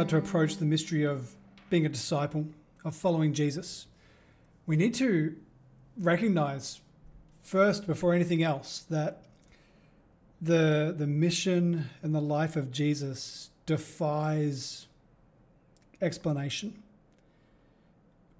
[0.00, 1.34] start to approach the mystery of
[1.68, 2.46] being a disciple,
[2.86, 3.86] of following Jesus,
[4.64, 5.36] we need to
[5.98, 6.80] recognize
[7.42, 9.24] first, before anything else, that
[10.40, 14.86] the, the mission and the life of Jesus defies
[16.00, 16.82] explanation.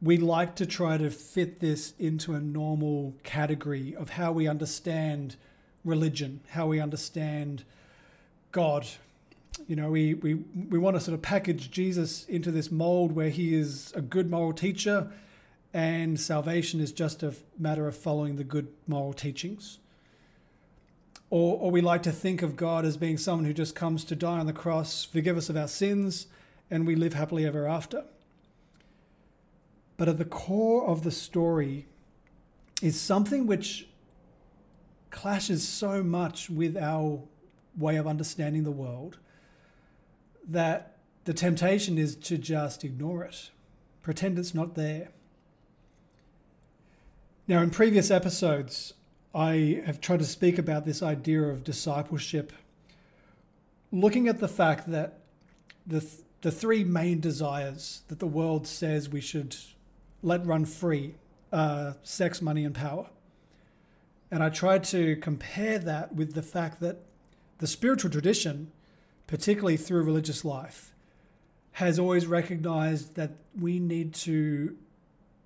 [0.00, 5.36] We like to try to fit this into a normal category of how we understand
[5.84, 7.64] religion, how we understand
[8.50, 8.86] God.
[9.66, 13.30] You know, we, we, we want to sort of package Jesus into this mold where
[13.30, 15.10] he is a good moral teacher
[15.72, 19.78] and salvation is just a matter of following the good moral teachings.
[21.30, 24.16] Or, or we like to think of God as being someone who just comes to
[24.16, 26.26] die on the cross, forgive us of our sins,
[26.70, 28.04] and we live happily ever after.
[29.96, 31.86] But at the core of the story
[32.82, 33.86] is something which
[35.10, 37.22] clashes so much with our
[37.76, 39.18] way of understanding the world
[40.48, 43.50] that the temptation is to just ignore it,
[44.02, 45.10] pretend it's not there.
[47.46, 48.94] Now, in previous episodes,
[49.34, 52.52] I have tried to speak about this idea of discipleship,
[53.92, 55.18] looking at the fact that
[55.86, 56.04] the,
[56.42, 59.56] the three main desires that the world says we should
[60.22, 61.14] let run free
[61.52, 63.06] are sex, money, and power.
[64.30, 66.98] And I tried to compare that with the fact that
[67.58, 68.70] the spiritual tradition,
[69.30, 70.92] particularly through religious life,
[71.72, 74.76] has always recognized that we need to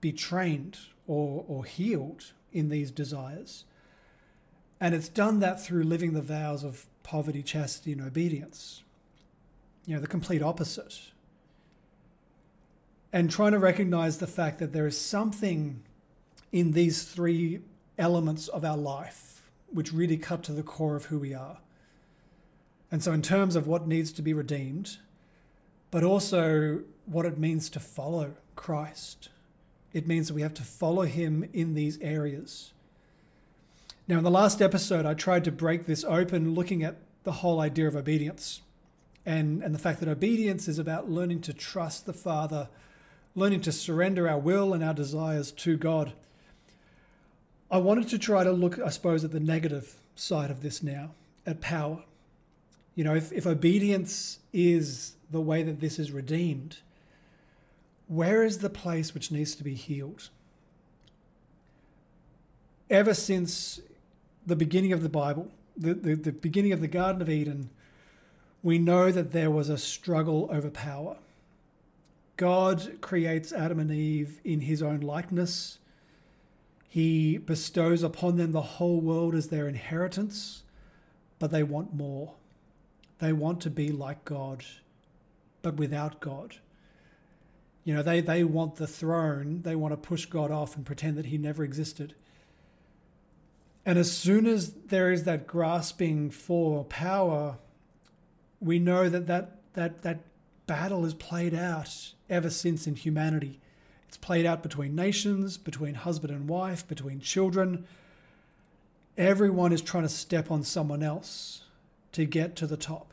[0.00, 3.64] be trained or, or healed in these desires.
[4.80, 8.84] And it's done that through living the vows of poverty, chastity, and obedience.
[9.84, 11.00] You know, the complete opposite.
[13.12, 15.82] And trying to recognize the fact that there is something
[16.52, 17.62] in these three
[17.98, 19.42] elements of our life
[19.72, 21.58] which really cut to the core of who we are.
[22.92, 24.98] And so, in terms of what needs to be redeemed,
[25.90, 29.30] but also what it means to follow Christ,
[29.92, 32.72] it means that we have to follow him in these areas.
[34.06, 37.60] Now, in the last episode, I tried to break this open, looking at the whole
[37.60, 38.60] idea of obedience
[39.24, 42.68] and, and the fact that obedience is about learning to trust the Father,
[43.34, 46.12] learning to surrender our will and our desires to God.
[47.70, 51.12] I wanted to try to look, I suppose, at the negative side of this now,
[51.46, 52.02] at power.
[52.94, 56.78] You know, if, if obedience is the way that this is redeemed,
[58.06, 60.28] where is the place which needs to be healed?
[62.90, 63.80] Ever since
[64.46, 67.70] the beginning of the Bible, the, the, the beginning of the Garden of Eden,
[68.62, 71.16] we know that there was a struggle over power.
[72.36, 75.78] God creates Adam and Eve in his own likeness
[76.92, 80.62] he bestows upon them the whole world as their inheritance,
[81.38, 82.34] but they want more.
[83.22, 84.64] They want to be like God,
[85.62, 86.56] but without God.
[87.84, 91.16] You know, they, they want the throne, they want to push God off and pretend
[91.18, 92.16] that he never existed.
[93.86, 97.58] And as soon as there is that grasping for power,
[98.60, 100.22] we know that that, that, that
[100.66, 103.60] battle is played out ever since in humanity.
[104.08, 107.86] It's played out between nations, between husband and wife, between children.
[109.16, 111.62] Everyone is trying to step on someone else
[112.10, 113.11] to get to the top.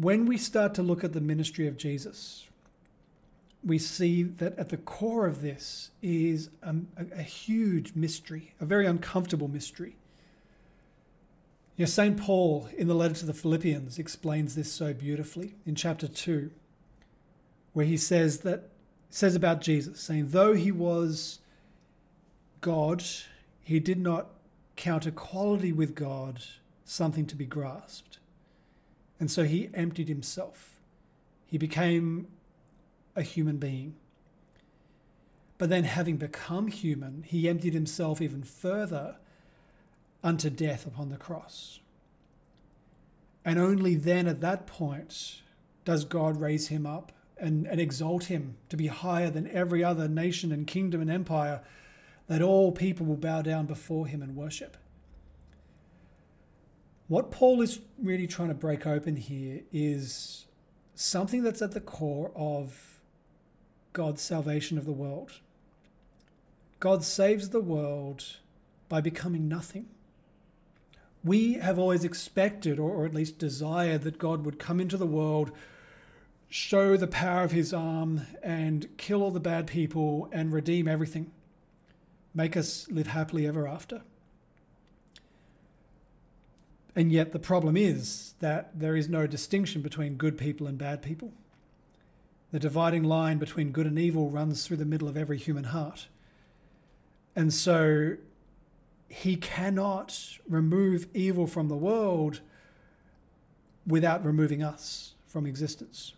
[0.00, 2.46] When we start to look at the ministry of Jesus,
[3.62, 6.74] we see that at the core of this is a,
[7.14, 9.96] a, huge mystery, a very uncomfortable mystery.
[11.76, 12.16] You know, St.
[12.16, 16.50] Paul in the letter to the Philippians explains this so beautifully in chapter 2
[17.74, 18.70] where he says that
[19.10, 21.40] says about Jesus, saying, though he was
[22.62, 23.04] God,
[23.60, 24.28] he did not
[24.76, 26.42] count equality with God
[26.86, 28.19] something to be grasped.
[29.20, 30.80] And so he emptied himself.
[31.46, 32.26] He became
[33.14, 33.94] a human being.
[35.58, 39.16] But then, having become human, he emptied himself even further
[40.24, 41.80] unto death upon the cross.
[43.44, 45.42] And only then, at that point,
[45.84, 50.08] does God raise him up and, and exalt him to be higher than every other
[50.08, 51.60] nation and kingdom and empire,
[52.26, 54.76] that all people will bow down before him and worship.
[57.10, 60.46] What Paul is really trying to break open here is
[60.94, 63.00] something that's at the core of
[63.92, 65.40] God's salvation of the world.
[66.78, 68.36] God saves the world
[68.88, 69.88] by becoming nothing.
[71.24, 75.50] We have always expected, or, at least desired, that God would come into the world
[76.48, 81.32] show the power of his arm and kill all the bad people and redeem everything.
[82.32, 84.02] Make us live happily ever after.
[86.96, 91.02] And yet, the problem is that there is no distinction between good people and bad
[91.02, 91.32] people.
[92.52, 96.08] The dividing line between good and evil runs through the middle of every human heart.
[97.36, 98.16] And so,
[99.08, 102.40] he cannot remove evil from the world
[103.86, 106.14] without removing us from existence.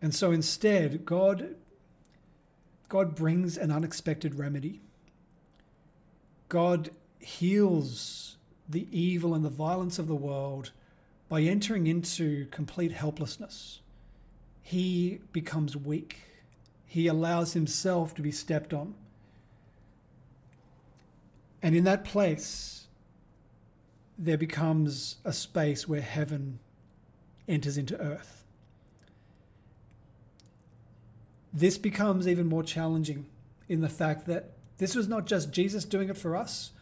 [0.00, 1.54] And so instead, God,
[2.88, 4.80] God brings an unexpected remedy.
[6.48, 8.36] God heals
[8.72, 10.72] the evil and the violence of the world
[11.28, 13.80] by entering into complete helplessness.
[14.62, 16.18] He becomes weak.
[16.86, 18.94] He allows himself to be stepped on.
[21.62, 22.86] And in that place,
[24.18, 26.58] there becomes a space where heaven
[27.48, 28.44] enters into earth.
[31.52, 33.26] This becomes even more challenging
[33.68, 36.72] in the fact that this was not just Jesus doing it for us,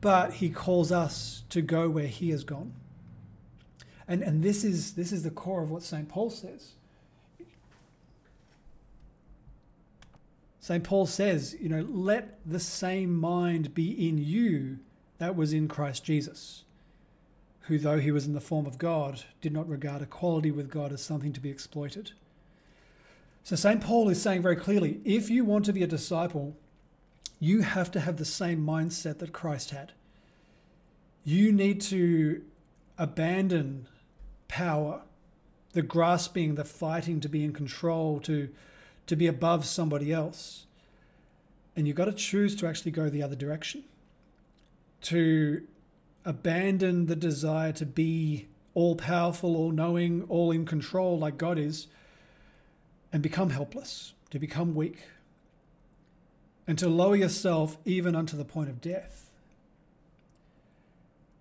[0.00, 2.72] but he calls us to go where he has gone.
[4.08, 6.08] And, and this, is, this is the core of what St.
[6.08, 6.72] Paul says.
[10.58, 10.84] St.
[10.84, 14.78] Paul says, you know, let the same mind be in you
[15.18, 16.64] that was in Christ Jesus,
[17.62, 20.92] who, though he was in the form of God, did not regard equality with God
[20.92, 22.12] as something to be exploited.
[23.42, 23.80] So, St.
[23.80, 26.56] Paul is saying very clearly if you want to be a disciple,
[27.40, 29.92] you have to have the same mindset that Christ had.
[31.24, 32.42] You need to
[32.98, 33.88] abandon
[34.46, 35.02] power,
[35.72, 38.50] the grasping, the fighting to be in control, to
[39.06, 40.66] to be above somebody else.
[41.74, 43.84] And you've got to choose to actually go the other direction,
[45.02, 45.66] to
[46.24, 51.88] abandon the desire to be all powerful, all knowing, all in control like God is,
[53.12, 55.08] and become helpless, to become weak,
[56.66, 59.30] and to lower yourself even unto the point of death.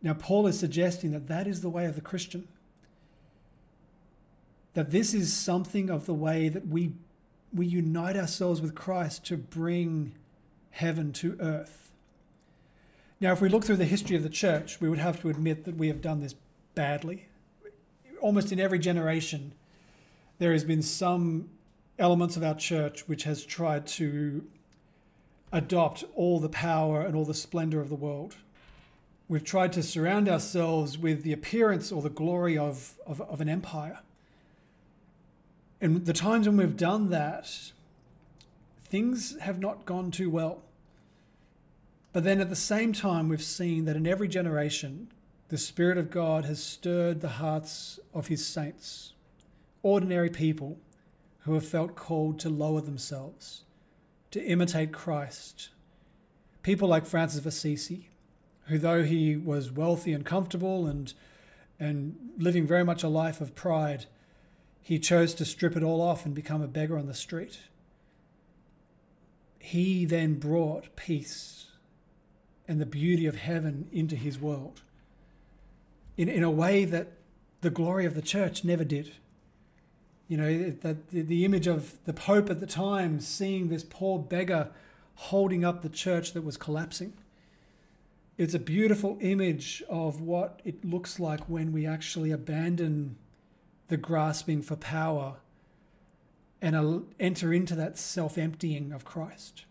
[0.02, 2.48] Now, Paul is suggesting that that is the way of the Christian.
[4.74, 6.94] That this is something of the way that we
[7.54, 10.14] we unite ourselves with Christ to bring
[10.72, 11.92] heaven to earth.
[13.20, 15.66] Now, if we look through the history of the church, we would have to admit
[15.66, 16.36] that we have done this
[16.76, 17.28] badly.
[18.22, 19.54] Almost in every generation,
[20.38, 21.50] there has been some
[21.98, 24.46] elements of our church which has tried to
[25.52, 28.36] adopt all the power and all the splendor of the world.
[29.28, 33.50] We've tried to surround ourselves with the appearance or the glory of, of, of an
[33.50, 34.00] empire.
[35.82, 37.72] And the times when we've done that,
[38.86, 40.62] things have not gone too well.
[42.12, 45.10] But then at the same time, we've seen that in every generation,
[45.50, 49.14] the Spirit of God has stirred the hearts of His saints,
[49.84, 50.78] ordinary people
[51.40, 53.64] who have felt called to lower themselves,
[54.32, 55.70] to imitate Christ.
[56.64, 58.10] People like Francis of Assisi,
[58.66, 61.14] who, though he was wealthy and comfortable and,
[61.80, 64.06] and living very much a life of pride,
[64.82, 67.60] he chose to strip it all off and become a beggar on the street.
[69.60, 71.68] He then brought peace
[72.68, 74.82] and the beauty of heaven into his world
[76.18, 77.14] in, in a way that
[77.62, 79.14] the glory of the church never did.
[80.30, 84.70] You know, that the, image of the Pope at the time seeing this poor beggar
[85.16, 87.14] holding up the church that was collapsing.
[88.38, 93.18] It's a beautiful image of what it looks like when we actually abandon
[93.90, 95.38] the grasping for power
[96.62, 99.66] and enter into that self emptying of Christ.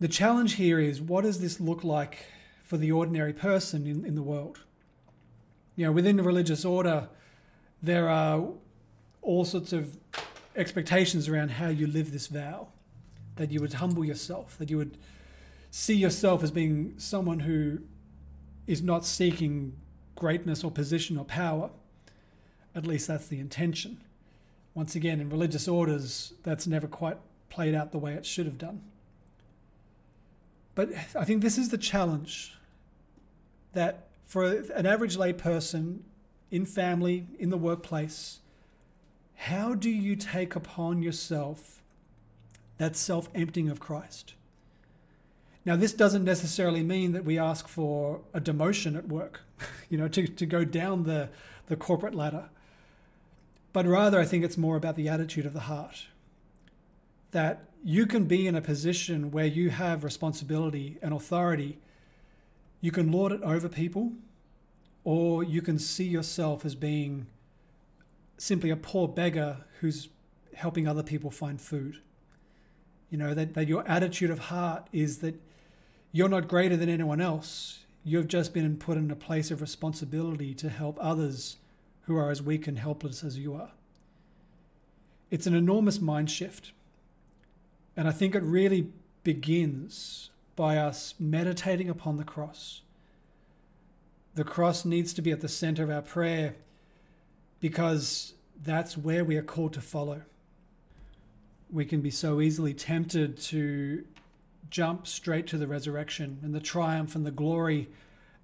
[0.00, 2.26] The challenge here is what does this look like
[2.62, 4.60] for the ordinary person in, in the world?
[5.74, 7.08] You know, within the religious order,
[7.86, 8.44] there are
[9.22, 9.96] all sorts of
[10.54, 12.68] expectations around how you live this vow
[13.36, 14.96] that you would humble yourself, that you would
[15.70, 17.78] see yourself as being someone who
[18.66, 19.74] is not seeking
[20.14, 21.70] greatness or position or power.
[22.74, 24.02] At least that's the intention.
[24.74, 28.58] Once again, in religious orders, that's never quite played out the way it should have
[28.58, 28.82] done.
[30.74, 32.54] But I think this is the challenge
[33.72, 36.04] that for an average lay person
[36.50, 38.40] in family, in the workplace,
[39.34, 41.82] how do you take upon yourself
[42.78, 44.34] that self emptying of Christ?
[45.64, 49.40] Now, this doesn't necessarily mean that we ask for a demotion at work,
[49.90, 51.28] you know, to, to go down the,
[51.66, 52.48] the corporate ladder.
[53.72, 56.06] But rather, I think it's more about the attitude of the heart.
[57.32, 61.78] That you can be in a position where you have responsibility and authority.
[62.80, 64.12] You can lord it over people,
[65.06, 67.28] or you can see yourself as being
[68.38, 70.08] simply a poor beggar who's
[70.54, 72.00] helping other people find food.
[73.08, 75.40] You know, that, that your attitude of heart is that
[76.16, 77.80] You're not greater than anyone else.
[78.02, 81.58] You've just been put in a place of responsibility to help others
[82.04, 83.72] who are as weak and helpless as you are.
[85.30, 86.72] It's an enormous mind shift.
[87.98, 88.88] And I think it really
[89.24, 92.80] begins by us meditating upon the cross.
[94.36, 96.56] The cross needs to be at the center of our prayer
[97.58, 100.20] because that's where we are called to follow.
[101.72, 104.04] We can be so easily tempted to
[104.68, 107.88] jump straight to the resurrection and the triumph and the glory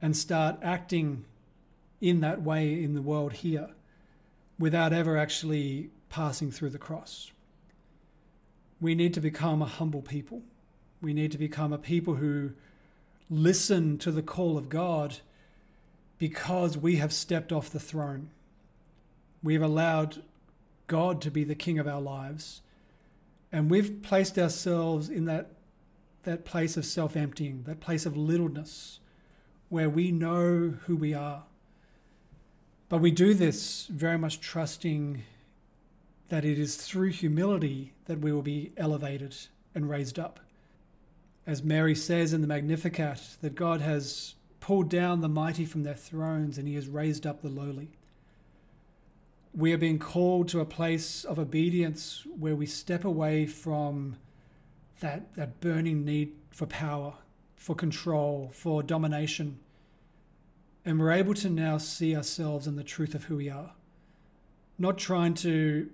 [0.01, 1.27] and start acting
[2.01, 3.69] in that way in the world here
[4.59, 7.33] without ever actually passing through the cross.
[8.81, 10.41] We need to become a humble people.
[11.03, 12.53] We need to become a people who
[13.29, 15.19] listen to the call of God
[16.23, 18.31] because we have stepped off the throne.
[19.43, 20.23] We've allowed
[20.87, 22.61] God to be the king of our lives.
[23.51, 25.51] And we've placed ourselves in that,
[26.23, 29.01] that place of self emptying, that place of littleness,
[29.69, 31.43] where we know who we are.
[32.89, 35.25] But we do this very much trusting
[36.29, 39.35] that it is through humility that we will be elevated
[39.75, 40.39] and raised up.
[41.49, 45.93] As Mary says in the Magnificat, that God has pulled down the mighty from their
[45.93, 47.91] thrones and he has raised up the lowly.
[49.53, 54.17] We are being called to a place of obedience where we step away from
[55.01, 57.15] that, that burning need for power,
[57.57, 59.59] for control, for domination.
[60.85, 63.73] And we're able to now see ourselves in the truth of who we are.
[64.79, 65.91] Not trying to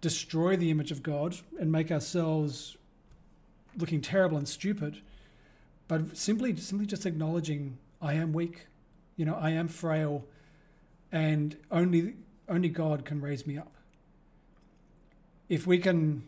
[0.00, 2.78] destroy the image of God and make ourselves
[3.76, 5.02] looking terrible and stupid,
[5.86, 8.66] but simply simply just acknowledging I am weak,
[9.16, 10.24] you know, I am frail,
[11.10, 12.14] and only
[12.48, 13.72] only God can raise me up.
[15.48, 16.24] If we can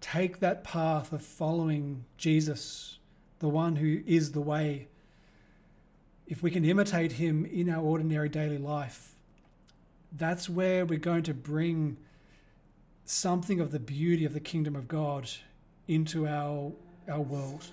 [0.00, 2.98] take that path of following Jesus,
[3.38, 4.88] the one who is the way,
[6.26, 9.14] if we can imitate him in our ordinary daily life,
[10.16, 11.96] that's where we're going to bring
[13.04, 15.28] something of the beauty of the kingdom of God
[15.88, 16.72] into our
[17.08, 17.66] our world.